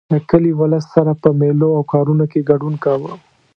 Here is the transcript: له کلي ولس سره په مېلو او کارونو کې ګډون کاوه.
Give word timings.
له 0.13 0.19
کلي 0.29 0.51
ولس 0.59 0.85
سره 0.95 1.11
په 1.23 1.29
مېلو 1.39 1.69
او 1.77 1.83
کارونو 1.93 2.25
کې 2.31 2.47
ګډون 2.49 2.73
کاوه. 2.83 3.13